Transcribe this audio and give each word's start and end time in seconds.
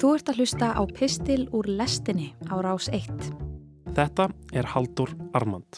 Þú 0.00 0.14
ert 0.16 0.30
að 0.32 0.38
hlusta 0.40 0.66
á 0.72 0.80
Pistil 0.88 1.42
úr 1.52 1.66
lestinni 1.68 2.30
á 2.48 2.56
rás 2.64 2.86
1. 2.88 3.18
Þetta 3.92 4.30
er 4.56 4.64
Haldur 4.72 5.10
Armand. 5.36 5.76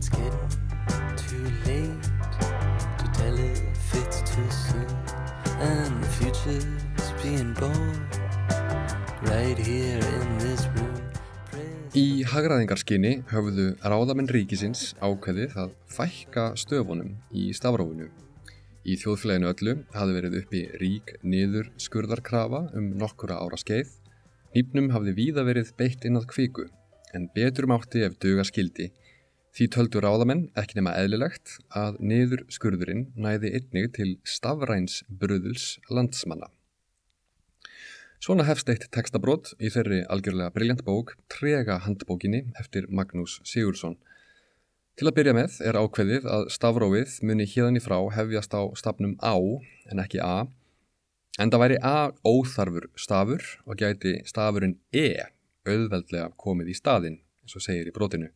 It's 0.00 0.08
getting 0.08 1.12
too 1.20 1.44
late 1.68 2.08
to 2.96 3.06
tell 3.12 3.36
if 3.36 3.92
it's 4.00 4.24
too 4.24 4.48
soon. 4.48 4.88
And 5.60 6.00
the 6.00 6.08
future's 6.08 7.12
being 7.20 7.52
born 7.60 8.00
right 9.28 9.60
here 9.60 10.00
in 10.00 10.38
this 10.40 10.64
room. 10.72 10.96
Í 11.92 12.24
hagraðingarskinni 12.32 13.26
höfðu 13.28 13.74
ráðamenn 13.84 14.32
ríkisins 14.32 14.94
ákveðið 15.04 15.52
að 15.66 15.76
fækka 15.84 16.54
stöfunum 16.56 17.12
í 17.28 17.50
stafrófinu. 17.52 18.08
Í 18.80 18.94
þjóðfélaginu 18.96 19.48
öllu 19.50 19.72
hafði 19.92 20.14
verið 20.16 20.36
uppi 20.38 20.60
rík 20.80 21.10
niður 21.20 21.66
skurðarkrafa 21.84 22.62
um 22.78 22.86
nokkura 23.00 23.36
ára 23.36 23.58
skeið. 23.60 23.90
Nýpnum 24.54 24.88
hafði 24.94 25.12
víða 25.18 25.44
verið 25.44 25.74
beitt 25.76 26.06
inn 26.08 26.16
að 26.16 26.30
kviku, 26.30 26.64
en 27.12 27.28
betur 27.34 27.68
mátti 27.68 28.00
ef 28.06 28.16
duga 28.24 28.46
skildi. 28.48 28.88
Því 29.52 29.66
töldu 29.74 30.00
ráðamenn 30.00 30.46
ekki 30.62 30.78
nema 30.78 30.94
eðlilegt 30.96 31.58
að 31.76 31.98
niður 32.00 32.46
skurðurinn 32.48 33.10
næði 33.20 33.52
einnig 33.58 33.92
til 33.98 34.10
stafræns 34.24 35.02
bröðuls 35.10 35.74
landsmanna. 35.90 36.48
Svona 38.20 38.46
hefst 38.48 38.68
eitt 38.72 38.88
textabrót 38.94 39.54
í 39.60 39.68
þeirri 39.72 40.02
algjörlega 40.12 40.54
brilljant 40.56 40.86
bók 40.88 41.14
Trega 41.32 41.78
handbókinni 41.84 42.46
eftir 42.60 42.88
Magnús 42.88 43.40
Sigursson. 43.44 43.98
Til 45.00 45.08
að 45.08 45.14
byrja 45.16 45.32
með 45.32 45.54
er 45.64 45.76
ákveðið 45.80 46.26
að 46.28 46.42
stafrófið 46.52 47.12
muni 47.24 47.46
híðan 47.48 47.78
í 47.78 47.80
frá 47.80 47.96
hefjast 48.12 48.52
á 48.52 48.68
stafnum 48.76 49.14
á 49.24 49.32
en 49.88 50.02
ekki 50.02 50.18
a, 50.20 50.44
en 51.40 51.48
það 51.48 51.62
væri 51.62 51.78
a 51.80 52.10
óþarfur 52.20 52.90
stafur 53.00 53.46
og 53.64 53.80
gæti 53.80 54.18
stafurinn 54.28 54.74
e 54.92 55.24
auðveldlega 55.64 56.26
komið 56.36 56.74
í 56.74 56.76
staðin, 56.76 57.16
eins 57.40 57.56
og 57.56 57.64
segir 57.64 57.88
í 57.88 57.94
brótinu. 57.96 58.28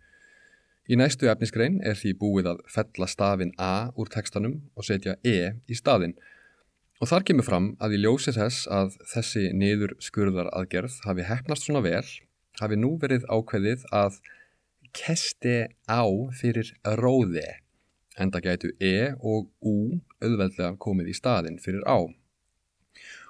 Í 0.89 0.97
næstu 0.97 1.29
efnisgrein 1.29 1.83
er 1.85 2.01
því 2.01 2.15
búið 2.23 2.49
að 2.55 2.63
fella 2.73 3.11
stafin 3.13 3.53
a 3.61 3.91
úr 4.01 4.09
textanum 4.15 4.63
og 4.73 4.89
setja 4.89 5.19
e 5.21 5.53
í 5.69 5.77
staðin, 5.77 6.17
Og 7.03 7.11
þar 7.11 7.25
kemur 7.29 7.45
fram 7.45 7.65
að 7.85 7.97
í 7.97 7.99
ljósi 8.01 8.33
þess 8.33 8.69
að 8.73 8.95
þessi 9.11 9.49
niður 9.53 9.91
skurðar 10.01 10.47
aðgerð 10.57 10.95
hafi 11.05 11.27
hefnast 11.29 11.67
svona 11.67 11.83
vel, 11.85 12.07
hafi 12.63 12.79
nú 12.81 12.95
verið 13.03 13.27
ákveðið 13.29 13.85
að 13.93 14.17
kesti 14.95 15.57
á 15.91 16.03
fyrir 16.39 16.71
róði, 17.01 17.47
en 18.19 18.31
það 18.35 18.47
gætu 18.47 18.71
e 18.81 18.97
og 19.19 19.49
u 19.61 20.01
auðveldlega 20.23 20.77
komið 20.83 21.11
í 21.11 21.17
staðin 21.19 21.59
fyrir 21.63 21.83
á. 21.87 21.99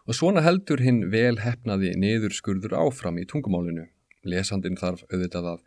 Og 0.05 0.17
svona 0.17 0.45
heldur 0.45 0.83
hinn 0.85 1.07
vel 1.13 1.39
hefnaði 1.41 1.95
niður 1.97 2.37
skurður 2.37 2.77
áfram 2.77 3.17
í 3.21 3.25
tungumálinu. 3.29 3.87
Lesandin 4.25 4.77
þarf 4.77 5.07
auðvitað 5.09 5.49
að 5.55 5.63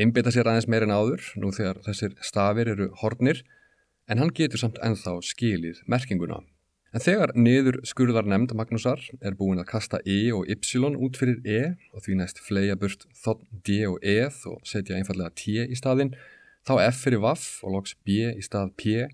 einbita 0.00 0.32
sér 0.32 0.48
aðeins 0.48 0.68
meirinn 0.72 0.94
áður, 0.94 1.22
nú 1.36 1.52
þegar 1.52 1.82
þessir 1.84 2.16
stafir 2.24 2.72
eru 2.72 2.88
hornir, 3.02 3.44
en 4.08 4.20
hann 4.20 4.32
getur 4.36 4.60
samt 4.60 4.80
enþá 4.84 5.18
skilið 5.24 5.84
merkinguna. 5.88 6.40
En 6.94 7.02
þegar 7.02 7.32
niður 7.34 7.80
skurðarnemnd 7.82 8.52
Magnúsar 8.54 9.00
er 9.18 9.34
búin 9.34 9.58
að 9.58 9.66
kasta 9.72 9.98
E 10.06 10.30
og 10.30 10.46
Y 10.46 10.54
út 10.94 11.16
fyrir 11.18 11.40
E 11.42 11.74
og 11.90 12.04
því 12.04 12.20
næst 12.20 12.38
fleia 12.38 12.76
burt 12.78 13.08
þótt 13.18 13.40
D 13.66 13.80
og 13.88 13.98
Eð 13.98 14.36
og 14.46 14.60
setja 14.62 14.94
einfallega 14.94 15.34
T 15.34 15.56
í 15.66 15.74
staðin, 15.74 16.12
þá 16.62 16.74
F 16.92 17.00
fyrir 17.02 17.18
Vaff 17.24 17.64
og 17.66 17.74
loks 17.74 17.96
B 18.06 18.30
í 18.30 18.44
stað 18.46 18.70
P, 18.78 19.08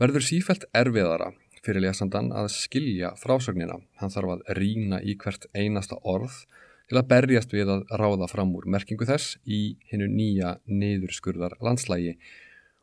verður 0.00 0.24
sífælt 0.24 0.64
erfiðara 0.72 1.34
fyrir 1.60 1.84
lesandan 1.84 2.32
að 2.32 2.48
skilja 2.54 3.12
frásögnina. 3.20 3.76
Hann 4.00 4.14
þarf 4.14 4.38
að 4.38 4.56
rína 4.56 5.02
í 5.04 5.18
hvert 5.20 5.44
einasta 5.52 6.00
orð 6.00 6.46
til 6.88 7.02
að 7.02 7.10
berjast 7.12 7.52
við 7.52 7.68
að 7.68 7.84
ráða 8.00 8.30
fram 8.32 8.56
úr 8.56 8.64
merkingu 8.64 9.04
þess 9.04 9.36
í 9.44 9.76
hinnu 9.92 10.08
nýja 10.08 10.56
niðurskurðar 10.64 11.58
landslægi 11.60 12.16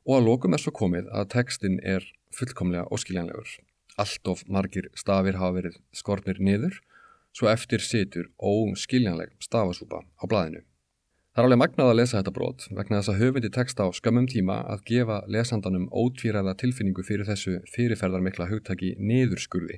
og 0.05 0.19
að 0.19 0.29
lókum 0.29 0.53
er 0.53 0.61
svo 0.61 0.75
komið 0.77 1.09
að 1.09 1.31
textin 1.33 1.81
er 1.81 2.05
fullkomlega 2.37 2.85
óskiljanlegur. 2.93 3.57
Allt 3.97 4.29
of 4.29 4.43
margir 4.45 4.91
stafir 4.95 5.39
hafa 5.41 5.57
verið 5.57 5.77
skornir 5.95 6.39
niður, 6.39 6.79
svo 7.33 7.49
eftir 7.51 7.81
situr 7.81 8.29
óskiljanleg 8.37 9.33
stafasúpa 9.41 10.03
á 10.05 10.23
blaðinu. 10.29 10.63
Það 11.37 11.43
er 11.43 11.47
alveg 11.47 11.59
magnað 11.61 11.91
að 11.91 11.97
lesa 11.99 12.17
þetta 12.17 12.33
brot 12.33 12.63
vegna 12.73 12.99
þess 12.99 13.11
að 13.13 13.19
höfundi 13.21 13.49
texta 13.53 13.85
á 13.85 13.89
skömmum 13.93 14.25
tíma 14.25 14.55
að 14.73 14.79
gefa 14.89 15.17
lesandanum 15.29 15.83
ótvíræða 15.93 16.55
tilfinningu 16.57 17.03
fyrir 17.05 17.27
þessu 17.27 17.59
fyrirferðarmikla 17.75 18.47
hugtaki 18.49 18.95
niðurskurði 18.97 19.77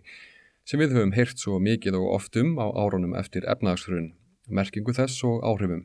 sem 0.63 0.79
við 0.79 0.95
höfum 0.95 1.11
heyrt 1.17 1.41
svo 1.41 1.57
mikið 1.59 1.97
og 1.99 2.13
oft 2.15 2.39
um 2.39 2.53
á 2.63 2.67
árunum 2.69 3.17
eftir 3.19 3.43
efnagsfrun, 3.43 4.13
merkingu 4.47 4.95
þess 4.95 5.19
og 5.27 5.43
áhrifum. 5.43 5.83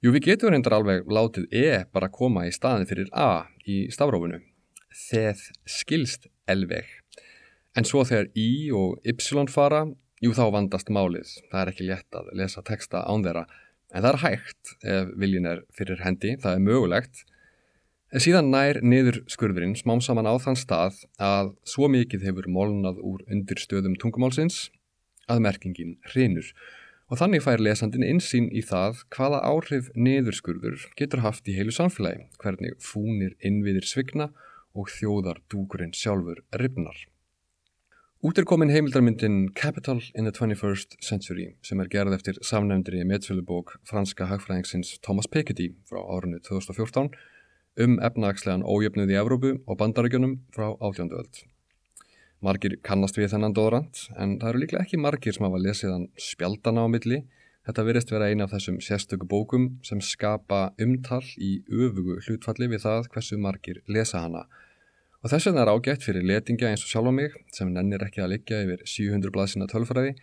Jú, 0.00 0.14
við 0.14 0.30
getum 0.30 0.54
reyndar 0.54 0.78
alveg 0.78 1.04
látið 1.04 1.52
E 1.52 1.84
bara 1.92 2.08
koma 2.08 2.46
í 2.48 2.54
staðin 2.54 2.88
fyrir 2.88 3.12
A 3.12 3.50
í 3.68 3.84
stafrófunu. 3.92 4.40
Þeð 4.88 5.48
skilst 5.66 6.30
elveg. 6.48 7.01
En 7.76 7.88
svo 7.88 8.04
þegar 8.04 8.28
I 8.36 8.70
og 8.76 9.00
Y 9.04 9.14
fara, 9.48 9.86
jú 10.22 10.32
þá 10.36 10.44
vandast 10.52 10.90
málið. 10.92 11.28
Það 11.50 11.60
er 11.60 11.70
ekki 11.72 11.86
létt 11.88 12.16
að 12.18 12.32
lesa 12.38 12.62
texta 12.62 13.02
án 13.08 13.24
þeirra, 13.24 13.46
en 13.92 14.02
það 14.02 14.10
er 14.12 14.22
hægt 14.24 14.74
ef 14.82 15.14
viljin 15.16 15.46
er 15.46 15.62
fyrir 15.72 16.02
hendi, 16.04 16.36
það 16.42 16.58
er 16.58 16.66
mögulegt. 16.66 17.24
En 18.12 18.20
síðan 18.20 18.50
nær 18.52 18.82
niður 18.84 19.22
skurðurinn 19.32 19.74
smám 19.78 20.02
saman 20.04 20.28
á 20.28 20.36
þann 20.36 20.58
stað 20.60 21.00
að 21.16 21.54
svo 21.64 21.88
mikið 21.88 22.26
hefur 22.28 22.48
molnað 22.52 23.00
úr 23.00 23.24
undir 23.32 23.56
stöðum 23.56 23.96
tungumálsins 23.96 24.66
að 25.32 25.40
merkingin 25.46 25.96
hrinur. 26.12 26.50
Og 27.08 27.20
þannig 27.20 27.44
fær 27.44 27.60
lesandin 27.60 28.04
insýn 28.04 28.50
í 28.52 28.60
það 28.64 29.00
hvaða 29.16 29.40
áhrif 29.48 29.88
niðurskurður 29.96 30.86
getur 30.96 31.24
haft 31.24 31.48
í 31.48 31.56
heilu 31.56 31.72
samfélagi, 31.72 32.28
hvernig 32.40 32.76
fúnir 32.84 33.32
innviðir 33.40 33.88
svigna 33.88 34.28
og 34.76 34.92
þjóðar 34.92 35.40
dúkurinn 35.52 35.96
sjálfur 35.96 36.44
ripnar. 36.60 36.96
Út 38.22 38.38
er 38.38 38.44
komin 38.46 38.70
heimildarmyndin 38.70 39.48
Capital 39.58 39.98
in 40.14 40.28
the 40.28 40.30
21st 40.30 40.92
Century 41.02 41.48
sem 41.66 41.80
er 41.82 41.88
gerð 41.90 42.14
eftir 42.14 42.36
samnefndri 42.46 43.00
meðsölubók 43.10 43.72
franska 43.90 44.28
hagfræðingsins 44.30 44.92
Thomas 45.02 45.26
Piketty 45.26 45.72
frá 45.90 45.98
árunni 45.98 46.38
2014 46.46 47.10
um 47.82 47.98
efnagslegan 47.98 48.62
ójöfnuð 48.62 49.10
í 49.10 49.18
Evrópu 49.18 49.52
og 49.66 49.80
bandarækjunum 49.82 50.36
frá 50.54 50.68
átjónduöld. 50.78 51.42
Margir 52.38 52.78
kannast 52.86 53.18
við 53.18 53.32
þennan 53.34 53.58
dóðrand 53.58 54.06
en 54.14 54.38
það 54.38 54.52
eru 54.52 54.62
líklega 54.62 54.86
ekki 54.86 55.02
margir 55.02 55.34
sem 55.34 55.50
hafa 55.50 55.64
lesiðan 55.66 56.08
spjaldana 56.14 56.86
á 56.86 56.94
milli. 56.94 57.24
Þetta 57.66 57.90
verist 57.90 58.14
vera 58.14 58.30
eina 58.30 58.46
af 58.46 58.54
þessum 58.54 58.78
sérstöku 58.78 59.26
bókum 59.26 59.72
sem 59.82 59.98
skapa 59.98 60.68
umtal 60.78 61.24
í 61.42 61.56
öfugu 61.66 62.20
hlutfalli 62.22 62.70
við 62.70 62.86
það 62.86 63.10
hversu 63.16 63.42
margir 63.42 63.82
lesa 63.90 64.22
hana. 64.22 64.46
Og 64.46 64.61
þess 65.30 65.46
vegna 65.46 65.62
er 65.62 65.70
ágætt 65.70 66.02
fyrir 66.02 66.24
letingja 66.26 66.72
eins 66.72 66.82
og 66.82 66.90
sjálf 66.90 67.10
á 67.10 67.14
mig 67.14 67.34
sem 67.54 67.68
nennir 67.70 68.02
ekki 68.02 68.24
að 68.24 68.32
liggja 68.32 68.62
yfir 68.64 68.80
700 68.90 69.30
blaðsina 69.30 69.68
tölfræði 69.70 70.16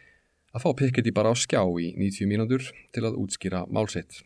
að 0.52 0.66
fá 0.66 0.70
Piketty 0.82 1.14
bara 1.16 1.32
á 1.32 1.36
skjá 1.40 1.62
í 1.64 1.94
90 1.96 2.28
mínútur 2.28 2.66
til 2.92 3.06
að 3.08 3.16
útskýra 3.22 3.62
málsitt. 3.72 4.20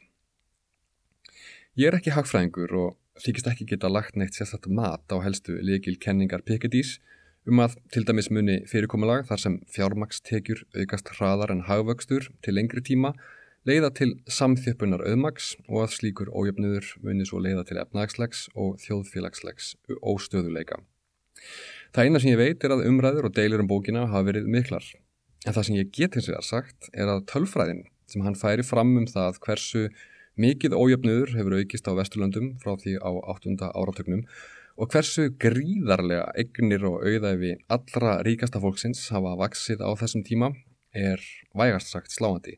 Ég 1.78 1.92
er 1.92 2.00
ekki 2.00 2.16
hagfræðingur 2.16 2.74
og 2.80 3.22
þykist 3.22 3.52
ekki 3.52 3.68
geta 3.70 3.92
lagt 3.92 4.18
neitt 4.18 4.34
sérstaklega 4.34 4.80
mat 4.80 5.14
á 5.14 5.22
helstu 5.22 5.60
leikil 5.62 6.00
kenningar 6.02 6.42
Pikettys 6.42 6.98
um 7.46 7.62
að 7.62 7.78
til 7.94 8.06
dæmis 8.08 8.32
muni 8.34 8.62
fyrirkomulag 8.70 9.28
þar 9.30 9.42
sem 9.46 9.62
fjármakstekjur 9.76 10.66
aukast 10.80 11.14
hraðar 11.18 11.54
en 11.54 11.66
hagvöxtur 11.68 12.32
til 12.42 12.58
lengri 12.58 12.82
tíma 12.82 13.14
leiða 13.68 13.90
til 13.96 14.10
samþjöppunar 14.28 15.04
auðmags 15.08 15.54
og 15.70 15.86
að 15.86 15.94
slíkur 15.98 16.32
ójöfniður 16.36 16.90
muni 17.04 17.28
svo 17.28 17.40
leiða 17.44 17.64
til 17.68 17.80
efnagslegs 17.80 18.48
og 18.60 18.76
þjóðfélagslegs 18.84 19.74
óstöðuleika. 20.00 20.82
Það 21.94 22.10
eina 22.10 22.22
sem 22.22 22.34
ég 22.34 22.42
veit 22.42 22.64
er 22.66 22.76
að 22.76 22.88
umræður 22.90 23.30
og 23.30 23.36
deilir 23.38 23.64
um 23.64 23.70
bókina 23.70 24.08
hafa 24.10 24.28
verið 24.32 24.50
miklar. 24.52 24.86
En 25.46 25.56
það 25.56 25.68
sem 25.68 25.78
ég 25.80 25.94
get 25.96 26.18
hins 26.18 26.28
vegar 26.32 26.48
sagt 26.48 26.90
er 26.92 27.12
að 27.12 27.26
tölfræðin 27.32 27.86
sem 28.10 28.24
hann 28.26 28.38
færi 28.40 28.66
fram 28.68 28.96
um 29.00 29.08
það 29.10 29.40
hversu 29.46 29.88
mikið 30.40 30.76
ójöfniður 30.76 31.36
hefur 31.38 31.58
aukist 31.60 31.88
á 31.88 31.94
Vesturlöndum 31.96 32.54
frá 32.64 32.76
því 32.82 32.98
á 33.00 33.12
8. 33.36 33.56
áratögnum 33.70 34.24
og 34.82 34.90
hversu 34.90 35.28
gríðarlega 35.38 36.32
eignir 36.40 36.86
og 36.90 37.04
auðæfi 37.06 37.54
allra 37.72 38.16
ríkasta 38.26 38.62
fólksins 38.64 39.06
hafa 39.14 39.36
vaksið 39.38 39.84
á 39.86 39.90
þessum 40.00 40.26
tíma 40.26 40.50
er 40.94 41.22
vægast 41.54 41.94
sagt 41.94 42.14
sláandi. 42.14 42.58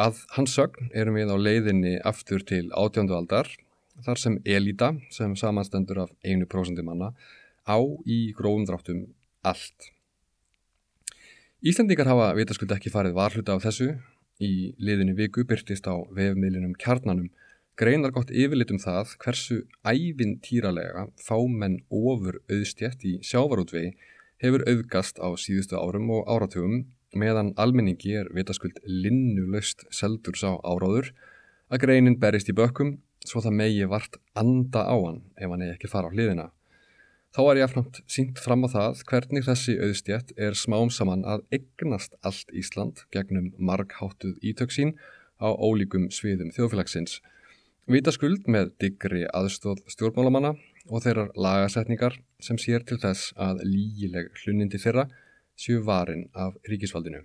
Að 0.00 0.22
hans 0.32 0.54
sögn 0.56 0.88
erum 0.96 1.18
við 1.18 1.32
á 1.34 1.36
leiðinni 1.36 1.98
aftur 2.08 2.40
til 2.46 2.70
átjöndu 2.72 3.12
aldar 3.12 3.50
þar 4.04 4.20
sem 4.22 4.38
elita 4.48 4.94
sem 5.12 5.34
samanstendur 5.36 6.06
af 6.06 6.12
einu 6.24 6.46
prósundi 6.48 6.84
manna 6.86 7.10
á 7.68 7.76
í 8.08 8.32
grófum 8.36 8.64
dráttum 8.68 9.02
allt. 9.44 9.90
Íslandingar 11.60 12.08
hafa 12.08 12.30
vitaskuld 12.38 12.72
ekki 12.72 12.92
farið 12.94 13.18
varhluta 13.18 13.58
af 13.58 13.66
þessu. 13.66 13.90
Í 14.40 14.72
liðinni 14.80 15.12
viku 15.18 15.44
byrtist 15.44 15.84
á 15.84 16.00
vefmiðlinum 16.16 16.72
kjarnanum 16.80 17.28
greinar 17.76 18.14
gott 18.16 18.32
yfirlit 18.32 18.72
um 18.72 18.80
það 18.80 19.12
hversu 19.20 19.58
ævintýralega 19.84 21.10
fámenn 21.20 21.82
ofur 21.92 22.40
auðstjætt 22.48 23.04
í 23.04 23.18
sjávarútvegi 23.24 23.92
hefur 24.40 24.64
auðgast 24.64 25.20
á 25.20 25.28
síðustu 25.36 25.76
árum 25.76 26.08
og 26.16 26.24
áratugum 26.24 26.86
meðan 27.16 27.52
almenningi 27.60 28.14
er 28.20 28.30
vitaskuld 28.34 28.78
linnulöst 28.86 29.86
seldur 29.94 30.38
sá 30.38 30.54
áráður 30.62 31.10
að 31.70 31.84
greinin 31.84 32.18
berist 32.22 32.50
í 32.50 32.56
bökkum 32.56 32.98
svo 33.26 33.42
það 33.44 33.56
megi 33.58 33.86
vart 33.90 34.16
anda 34.38 34.86
á 34.86 34.96
hann 34.96 35.22
ef 35.36 35.50
hann 35.50 35.62
eigi 35.64 35.76
ekki 35.76 35.90
fara 35.92 36.10
á 36.10 36.14
hliðina. 36.14 36.50
Þá 37.30 37.40
er 37.44 37.58
ég 37.60 37.68
afnátt 37.68 38.00
sínt 38.10 38.40
fram 38.42 38.66
á 38.66 38.68
það 38.72 39.02
hvernig 39.06 39.44
þessi 39.46 39.76
auðstjætt 39.78 40.32
er 40.34 40.56
smám 40.58 40.90
saman 40.90 41.22
að 41.22 41.44
egnast 41.54 42.16
allt 42.26 42.50
Ísland 42.50 43.04
gegnum 43.14 43.52
margháttuð 43.58 44.40
ítöksín 44.42 44.96
á 45.38 45.46
ólíkum 45.54 46.08
sviðum 46.10 46.50
þjóðfélagsins. 46.56 47.20
Vitaskuld 47.90 48.50
með 48.50 48.72
digri 48.82 49.28
aðstóð 49.30 49.84
stjórnmálamanna 49.90 50.56
og 50.90 51.04
þeirrar 51.04 51.30
lagasetningar 51.38 52.18
sem 52.42 52.58
sér 52.58 52.82
til 52.86 52.98
þess 52.98 53.30
að 53.38 53.62
lígileg 53.68 54.34
hlunindi 54.42 54.80
þeirra 54.82 55.06
séu 55.60 55.82
varin 55.84 56.28
af 56.32 56.56
ríkisvaldinu. 56.70 57.22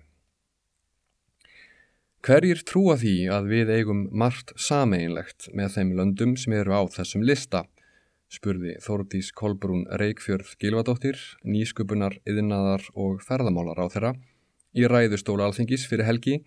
Hverjir 2.25 2.63
trúa 2.65 2.95
því 2.97 3.15
að 3.29 3.47
við 3.51 3.71
eigum 3.75 3.99
margt 4.09 4.55
sameinlegt 4.57 5.51
með 5.53 5.75
þeim 5.75 5.91
löndum 5.99 6.31
sem 6.41 6.55
eru 6.57 6.73
á 6.73 6.81
þessum 6.89 7.21
lista? 7.21 7.67
spurði 8.33 8.79
Þórdís 8.81 9.29
Kolbrún 9.37 9.83
Reykjörð 10.01 10.55
Gilvadóttir, 10.59 11.19
nýsköpunar, 11.45 12.17
yðinnaðar 12.25 12.87
og 12.97 13.21
ferðamálar 13.23 13.77
á 13.77 13.85
þeirra 13.93 14.11
í 14.75 14.87
ræðustóla 14.89 15.45
alþingis 15.47 15.85
fyrir 15.87 16.09
helgi 16.09 16.39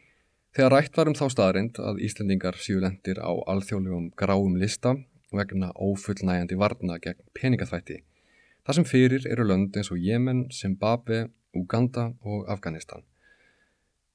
þegar 0.56 0.74
rætt 0.74 0.98
var 0.98 1.08
um 1.12 1.16
þá 1.16 1.26
staðrind 1.32 1.78
að 1.78 2.02
Íslandingar 2.04 2.58
séu 2.60 2.82
lendir 2.82 3.22
á 3.22 3.30
alþjóðlegum 3.30 4.10
gráum 4.18 4.58
lista 4.60 4.96
vegna 5.30 5.70
ófullnægjandi 5.76 6.58
varna 6.58 6.98
gegn 7.04 7.22
peningaþvætti. 7.38 8.02
Það 8.66 8.76
sem 8.76 8.88
fyrir 8.88 9.26
eru 9.30 9.46
lönd 9.48 9.76
eins 9.78 9.92
og 9.94 10.00
Jemen, 10.02 10.46
Zimbabwe, 10.52 11.28
Uganda 11.56 12.12
og 12.22 12.48
Afganistan. 12.50 13.04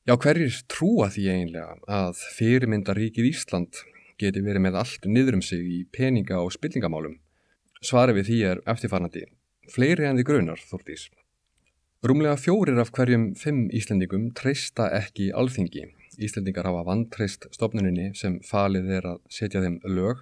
Já, 0.03 0.17
hverjir 0.19 0.57
trúa 0.67 1.07
því 1.13 1.29
eiginlega 1.31 1.77
að 1.87 2.21
fyrirmyndaríkið 2.35 3.29
Ísland 3.29 3.79
geti 4.19 4.43
verið 4.43 4.65
með 4.65 4.79
allt 4.81 5.07
niður 5.07 5.37
um 5.39 5.43
sig 5.45 5.63
í 5.63 5.77
peninga 5.95 6.41
og 6.43 6.51
spillingamálum? 6.55 7.17
Svarið 7.83 8.19
við 8.19 8.29
því 8.29 8.39
er 8.49 8.61
eftirfarnandi. 8.73 9.23
Fleiri 9.71 10.09
en 10.09 10.19
því 10.19 10.25
grunar, 10.27 10.59
Þórtís. 10.59 11.07
Rúmlega 12.03 12.35
fjórir 12.35 12.81
af 12.83 12.91
hverjum 12.91 13.29
fimm 13.39 13.69
Íslandingum 13.71 14.29
treysta 14.35 14.89
ekki 14.91 15.29
alþingi. 15.31 15.87
Íslandingar 16.19 16.67
hafa 16.67 16.83
vantreyst 16.89 17.47
stopnuninni 17.55 18.11
sem 18.19 18.41
falið 18.43 18.91
er 18.99 19.07
að 19.13 19.21
setja 19.31 19.63
þeim 19.63 19.79
lög, 19.87 20.19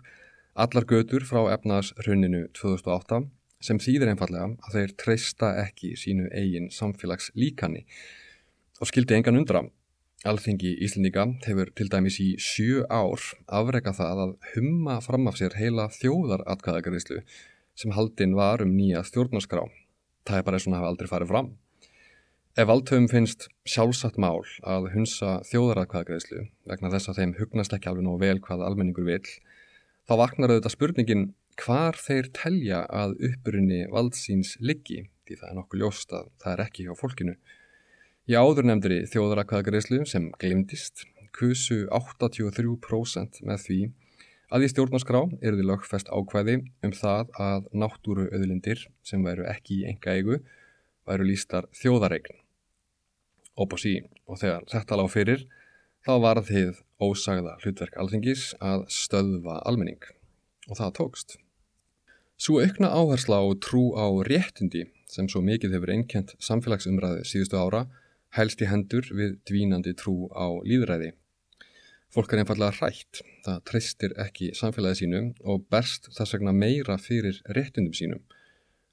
allar 0.53 0.85
götur 0.85 1.25
frá 1.25 1.47
efnaðs 1.55 1.95
hruninu 2.03 2.45
2008 2.53 3.23
sem 3.61 3.79
þýðir 3.81 4.11
einfallega 4.11 4.49
að 4.65 4.77
þeir 4.77 4.95
treysta 5.03 5.51
ekki 5.61 5.93
sínu 5.99 6.27
eigin 6.33 6.71
samfélags 6.73 7.31
líkanni 7.37 7.85
og 8.81 8.89
skildi 8.89 9.17
engan 9.17 9.37
undra. 9.37 9.63
Alþingi 10.21 10.75
Íslendinga 10.85 11.23
hefur 11.47 11.71
til 11.77 11.87
dæmis 11.89 12.19
í 12.21 12.27
sjö 12.41 12.83
ár 12.93 13.23
afrega 13.49 13.93
það 13.97 14.19
að 14.25 14.33
humma 14.51 14.99
fram 15.01 15.25
af 15.29 15.39
sér 15.39 15.55
heila 15.57 15.87
þjóðaratkvæðagriðslu 15.95 17.23
sem 17.81 17.93
haldinn 17.95 18.35
var 18.37 18.61
um 18.61 18.75
nýja 18.75 19.01
stjórnarskrá. 19.07 19.63
Það 20.29 20.37
er 20.37 20.45
bara 20.45 20.59
eins 20.59 20.67
og 20.67 20.73
það 20.73 20.79
hafa 20.81 20.91
aldrei 20.91 21.09
farið 21.09 21.31
fram. 21.33 21.49
Ef 22.51 22.67
valdhöfum 22.67 23.07
finnst 23.09 23.47
sjálfsagt 23.65 24.19
mál 24.21 24.43
að 24.67 24.91
hunsa 24.93 25.39
þjóðaratkvæðagriðslu 25.49 26.45
vegna 26.69 26.91
þess 26.93 27.09
að 27.09 27.21
þeim 27.21 27.35
hugnast 27.39 27.73
ekki 27.77 27.89
alveg 27.89 28.05
nóg 28.05 28.21
vel 28.21 28.37
hvað 28.43 28.65
almenningur 28.67 29.07
vil, 29.07 29.23
þá 30.05 30.13
vaknar 30.19 30.51
auðvitað 30.51 30.75
spurningin 30.75 31.29
hvar 31.59 31.97
þeir 31.99 32.29
telja 32.35 32.83
að 32.89 33.15
uppurinn 33.27 33.71
valdsíns 33.91 34.57
liggi, 34.59 35.07
því 35.25 35.39
það 35.39 35.49
er 35.49 35.57
nokkuð 35.57 35.81
ljóst 35.81 36.13
að 36.15 36.29
það 36.43 36.53
er 36.53 36.63
ekki 36.65 36.85
hjá 36.87 36.93
fólkinu. 36.99 37.35
Í 38.29 38.37
áður 38.37 38.67
nefndri 38.69 38.99
þjóðarakvæðagreyslu 39.11 40.05
sem 40.07 40.29
glimtist 40.41 41.05
kusu 41.35 41.85
83% 41.89 43.41
með 43.47 43.65
því 43.65 43.79
að 44.51 44.65
í 44.65 44.69
stjórnarskrá 44.71 45.21
eru 45.39 45.57
því 45.57 45.65
lögfest 45.69 46.11
ákvæði 46.11 46.57
um 46.85 46.93
það 46.95 47.31
að 47.39 47.69
náttúru 47.83 48.27
öðlindir 48.35 48.85
sem 49.07 49.23
væru 49.23 49.47
ekki 49.49 49.81
í 49.81 49.89
enga 49.91 50.15
eigu 50.17 50.41
væru 51.07 51.27
lístar 51.27 51.69
þjóðareign. 51.81 52.37
Opposí 53.59 53.97
og 54.27 54.39
þegar 54.41 54.67
þetta 54.71 54.99
lág 54.99 55.11
fyrir 55.11 55.45
þá 56.05 56.13
var 56.23 56.41
þið 56.45 56.81
ósagða 57.01 57.57
hlutverk 57.63 57.97
alþingis 57.99 58.51
að 58.59 58.87
stöðva 58.91 59.61
almenning 59.67 60.03
og 60.71 60.79
það 60.79 60.93
tókst. 60.99 61.37
Svo 62.41 62.61
aukna 62.63 62.89
áhersla 62.89 63.37
á 63.43 63.45
trú 63.61 63.91
á 63.93 64.07
réttindi 64.25 64.87
sem 65.11 65.27
svo 65.29 65.43
mikið 65.45 65.75
hefur 65.75 65.91
einkjent 65.93 66.31
samfélagsumræði 66.41 67.27
síðustu 67.27 67.59
ára 67.59 67.83
helst 68.37 68.63
í 68.63 68.69
hendur 68.71 69.05
við 69.11 69.35
dvínandi 69.45 69.93
trú 69.99 70.31
á 70.31 70.47
líðræði. 70.65 71.11
Fólk 72.11 72.33
er 72.33 72.41
einfallega 72.41 72.75
hrætt, 72.79 73.21
það 73.45 73.59
treystir 73.69 74.15
ekki 74.19 74.49
samfélagi 74.57 75.03
sínum 75.03 75.29
og 75.47 75.67
berst 75.71 76.09
þess 76.15 76.35
vegna 76.35 76.51
meira 76.55 76.97
fyrir 76.99 77.39
réttundum 77.55 77.95
sínum. 77.95 78.23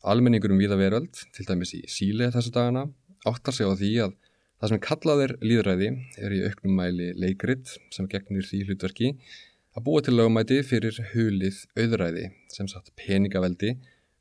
Almenningur 0.06 0.54
um 0.54 0.60
viða 0.60 0.78
veröld, 0.78 1.24
til 1.34 1.46
dæmis 1.48 1.74
í 1.74 1.82
síle 1.90 2.28
þessu 2.34 2.52
dagana, 2.54 2.84
áttar 3.26 3.56
sig 3.56 3.66
á 3.66 3.74
því 3.74 3.92
að 4.04 4.14
það 4.60 4.72
sem 4.72 4.82
kallaðir 4.86 5.34
líðræði 5.42 5.88
er 6.22 6.34
í 6.34 6.44
auknum 6.46 6.78
mæli 6.78 7.10
leikrit 7.18 7.74
sem 7.94 8.06
gegnir 8.10 8.46
því 8.46 8.64
hlutverki 8.68 9.12
að 9.78 9.84
búa 9.86 10.00
til 10.02 10.16
lögumæti 10.18 10.56
fyrir 10.66 10.96
hulið 11.12 11.58
auðræði 11.78 12.24
sem 12.50 12.66
satt 12.66 12.88
peningaveldi 12.98 13.76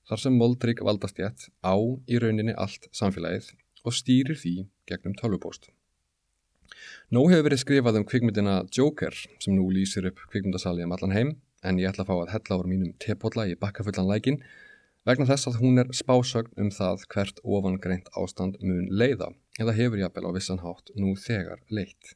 þar 0.05 0.19
sem 0.21 0.35
moldrygg 0.37 0.83
valdastjætt 0.85 1.47
á 1.65 1.73
í 2.05 2.19
rauninni 2.21 2.53
allt 2.53 2.85
samfélagið 2.93 3.47
og 3.81 3.95
stýrir 3.97 4.37
því 4.37 4.53
gegnum 4.91 5.15
tölvupóst. 5.17 5.71
Nó 7.09 7.23
hefur 7.31 7.47
verið 7.47 7.63
skrifað 7.63 7.97
um 8.01 8.05
kvikmyndina 8.05 8.59
Joker 8.69 9.17
sem 9.17 9.55
nú 9.57 9.65
lýsir 9.73 10.05
upp 10.11 10.21
kvikmyndasali 10.29 10.85
um 10.85 10.93
allan 10.93 11.15
heim 11.15 11.33
en 11.65 11.81
ég 11.81 11.89
ætla 11.89 12.05
að 12.05 12.11
fá 12.11 12.15
að 12.19 12.33
hella 12.35 12.59
ára 12.59 12.69
mínum 12.75 12.93
tepotla 13.01 13.47
í 13.49 13.57
bakkafullan 13.57 14.11
lækin 14.11 14.37
vegna 15.09 15.25
þess 15.31 15.49
að 15.49 15.59
hún 15.63 15.81
er 15.81 15.89
spásögn 15.95 16.53
um 16.61 16.69
það 16.77 17.07
hvert 17.15 17.41
ofangreint 17.41 18.13
ástand 18.13 18.61
mun 18.61 18.91
leiða 18.93 19.33
eða 19.57 19.77
hefur 19.79 20.05
jafnvel 20.05 20.29
á 20.29 20.31
vissan 20.37 20.61
hátt 20.61 20.93
nú 20.93 21.17
þegar 21.17 21.65
leitt. 21.73 22.13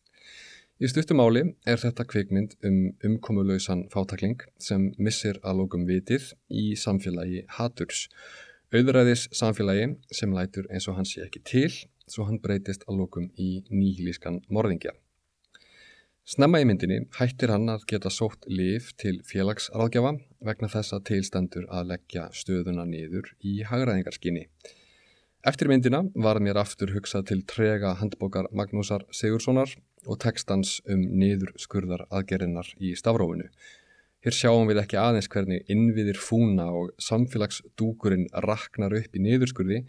Í 0.82 0.88
stuttumáli 0.90 1.44
er 1.70 1.78
þetta 1.78 2.08
kvikmynd 2.10 2.56
um 2.66 2.78
umkomulausan 3.06 3.84
fátakling 3.94 4.40
sem 4.58 4.88
missir 4.98 5.38
að 5.46 5.60
lókum 5.60 5.84
vitið 5.86 6.32
í 6.50 6.72
samfélagi 6.74 7.44
haturs 7.60 8.08
auðræðis 8.74 9.28
samfélagi 9.38 9.92
sem 10.10 10.34
lætur 10.34 10.66
eins 10.74 10.88
og 10.90 10.98
hann 10.98 11.06
sé 11.06 11.22
ekki 11.22 11.44
til 11.46 11.70
svo 12.10 12.26
hann 12.26 12.42
breytist 12.42 12.88
að 12.88 12.98
lókum 13.04 13.28
í 13.38 13.52
nýhilískan 13.70 14.40
morðingja. 14.50 14.96
Snemma 16.26 16.64
í 16.64 16.66
myndinni 16.66 17.04
hættir 17.20 17.54
hann 17.54 17.70
að 17.70 17.86
geta 17.94 18.10
sótt 18.10 18.50
lif 18.50 18.90
til 18.98 19.20
félagsráðgjafa 19.30 20.16
vegna 20.50 20.72
þess 20.74 20.98
að 20.98 21.06
tilstendur 21.12 21.70
að 21.70 21.94
leggja 21.94 22.26
stöðuna 22.34 22.88
niður 22.90 23.30
í 23.46 23.60
hagraðingarskinni. 23.70 24.48
Eftir 25.46 25.70
myndina 25.70 26.08
var 26.18 26.42
mér 26.42 26.58
aftur 26.66 26.96
hugsað 26.98 27.30
til 27.30 27.40
trega 27.46 27.94
handbókar 28.02 28.50
Magnúsar 28.50 29.06
Sigurssonar 29.14 29.78
og 30.08 30.20
tekstans 30.24 30.80
um 30.90 31.02
niður 31.22 31.54
skurðar 31.62 32.06
aðgerinnar 32.10 32.70
í 32.82 32.94
stafrófunu. 32.98 33.50
Hér 34.22 34.36
sjáum 34.38 34.68
við 34.70 34.84
ekki 34.84 35.00
aðeins 35.02 35.30
hvernig 35.34 35.70
innviðir 35.72 36.20
fúna 36.22 36.68
og 36.78 36.92
samfélagsdúkurinn 37.02 38.28
raknar 38.46 38.94
upp 38.94 39.18
í 39.18 39.22
niðurskurði, 39.26 39.80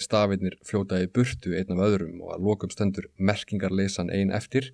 stafinnir 0.00 0.56
fljótaði 0.64 1.10
burtu 1.12 1.52
einn 1.56 1.74
af 1.74 1.82
öðrum 1.84 2.22
og 2.24 2.34
að 2.34 2.46
lokum 2.48 2.72
stendur 2.72 3.10
merkingarleisan 3.16 4.12
einn 4.12 4.32
eftir, 4.32 4.70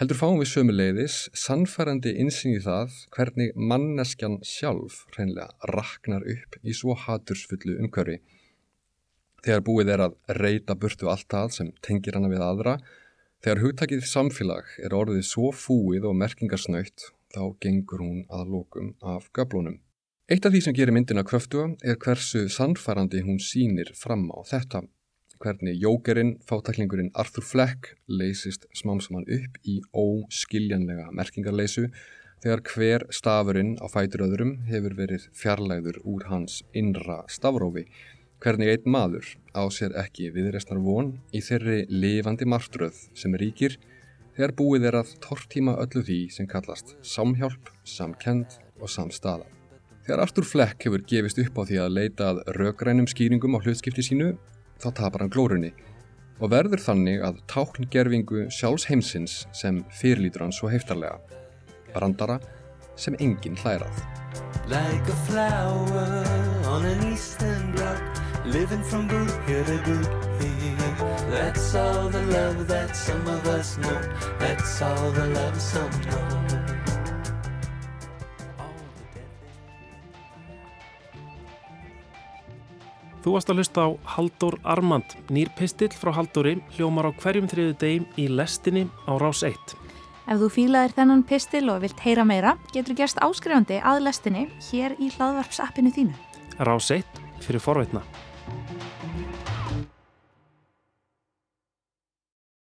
heldur 0.00 0.20
fáum 0.20 0.36
við 0.42 0.52
sömuleiðis 0.52 1.16
sannfærandi 1.36 2.12
insýn 2.20 2.58
í 2.58 2.62
það 2.64 2.92
hvernig 3.16 3.56
manneskjan 3.56 4.38
sjálf 4.44 5.06
hreinlega 5.16 5.72
raknar 5.72 6.28
upp 6.28 6.60
í 6.60 6.76
svo 6.76 6.96
hatursfullu 7.06 7.80
umhverfi. 7.80 8.20
Þegar 9.40 9.64
búið 9.64 9.94
er 9.94 10.04
að 10.04 10.16
reyta 10.36 10.76
burtu 10.76 11.08
allt 11.08 11.28
það 11.32 11.52
sem 11.56 11.72
tengir 11.80 12.20
hana 12.20 12.28
við 12.28 12.44
aðra, 12.44 12.80
þegar 13.44 13.62
hugtakið 13.62 14.06
samfélag 14.08 14.70
er 14.82 14.94
orðið 14.96 15.24
svo 15.28 15.52
fúið 15.54 16.08
og 16.10 16.16
merkingarsnöytt 16.18 17.10
þá 17.34 17.42
gengur 17.62 18.02
hún 18.02 18.24
að 18.32 18.52
lókum 18.54 18.94
af 19.04 19.28
göblunum. 19.36 19.78
Eitt 20.28 20.44
af 20.44 20.52
því 20.52 20.60
sem 20.64 20.76
gerir 20.76 20.92
myndina 20.92 21.24
kröftuga 21.24 21.70
er 21.80 21.96
hversu 22.02 22.48
sannfærandi 22.52 23.22
hún 23.24 23.38
sínir 23.40 23.94
fram 23.96 24.26
á 24.28 24.44
þetta. 24.44 24.82
Hvernig 25.38 25.78
jókerinn, 25.78 26.34
fátaklingurinn 26.42 27.12
Arthur 27.14 27.46
Fleck 27.46 27.94
leysist 28.10 28.66
smámsamann 28.74 29.28
upp 29.30 29.60
í 29.62 29.78
óskiljanlega 29.94 31.12
merkingarleysu 31.14 31.86
þegar 32.42 32.62
hver 32.72 33.06
stafurinn 33.14 33.76
á 33.78 33.86
fætur 33.88 34.26
öðrum 34.26 34.56
hefur 34.68 34.98
verið 34.98 35.28
fjarlæður 35.38 36.02
úr 36.04 36.26
hans 36.28 36.60
innra 36.74 37.22
stafrófi. 37.30 37.86
Hvernig 38.38 38.68
einn 38.70 38.92
maður 38.94 39.26
á 39.50 39.66
sér 39.74 39.96
ekki 39.98 40.28
viðreistnar 40.30 40.78
von 40.78 41.10
í 41.34 41.40
þeirri 41.42 41.80
lifandi 41.90 42.46
martröð 42.46 43.00
sem 43.18 43.34
ríkir 43.34 43.74
þegar 44.36 44.54
búið 44.60 44.86
er 44.92 44.98
að 45.00 45.14
tortíma 45.24 45.74
öllu 45.82 46.04
því 46.06 46.18
sem 46.30 46.46
kallast 46.46 46.94
samhjálp, 47.02 47.72
samkend 47.82 48.60
og 48.78 48.92
samstaða. 48.94 49.48
Þegar 50.06 50.22
Artur 50.22 50.46
Fleck 50.46 50.86
hefur 50.86 51.02
gefist 51.10 51.42
upp 51.42 51.58
á 51.58 51.62
því 51.66 51.80
að 51.82 51.94
leita 51.96 52.30
að 52.30 52.42
raugrænum 52.60 53.10
skýringum 53.10 53.58
á 53.58 53.62
hlutskipti 53.64 54.06
sínu, 54.06 54.30
þá 54.78 54.88
tapar 54.94 55.26
hann 55.26 55.34
glórunni. 55.34 55.74
og 56.38 56.52
verður 56.52 56.78
þannig 56.78 57.22
að 57.26 57.40
tákngerfingu 57.50 58.44
sjálfs 58.54 58.86
heimsins 58.86 59.40
sem 59.50 59.80
fyrirlítur 59.98 60.44
hann 60.44 60.54
svo 60.54 60.70
heftarlega. 60.70 61.18
Brandara 61.94 62.38
sem 62.94 63.16
enginn 63.18 63.58
hlærað. 63.58 63.98
Like 64.68 65.10
living 68.52 68.82
from 68.82 69.08
boogie 69.08 69.64
to 69.66 69.76
boogie. 69.84 70.28
That's 71.30 71.74
all 71.74 72.08
the 72.08 72.22
love 72.32 72.66
that 72.68 72.96
some 72.96 73.26
of 73.26 73.46
us 73.46 73.76
know. 73.78 74.00
That's 74.38 74.82
all 74.82 75.10
the 75.12 75.26
love 75.26 75.60
some 75.60 75.90
know. 76.08 76.48
Þú 83.18 83.34
varst 83.34 83.50
að 83.50 83.58
hlusta 83.60 83.82
á 83.84 83.88
Haldur 84.14 84.54
Armand, 84.64 85.16
nýr 85.28 85.50
pistill 85.58 85.90
frá 85.92 86.14
Halduri, 86.16 86.54
hljómar 86.78 87.10
á 87.10 87.12
hverjum 87.12 87.48
þriðu 87.50 87.74
degim 87.76 88.06
í 88.16 88.28
lestinni 88.30 88.86
á 89.04 89.12
rás 89.20 89.42
1. 89.44 89.74
Ef 90.28 90.40
þú 90.40 90.48
fílaðir 90.54 90.94
þennan 90.96 91.26
pistil 91.28 91.66
og 91.68 91.82
vilt 91.82 92.00
heyra 92.06 92.24
meira, 92.24 92.54
getur 92.72 92.96
gerst 92.96 93.20
áskrifandi 93.20 93.82
að 93.82 94.06
lestinni 94.06 94.46
hér 94.70 94.96
í 94.96 95.10
hlaðvarpsappinu 95.18 95.92
þínu. 95.92 96.16
Rás 96.64 96.88
1 96.94 97.04
fyrir 97.44 97.60
forveitna. 97.60 98.06